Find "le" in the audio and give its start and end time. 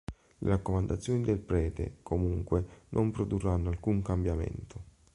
0.39-0.49